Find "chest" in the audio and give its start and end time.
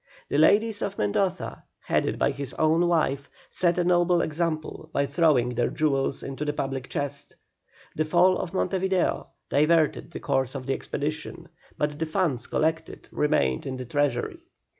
6.89-7.35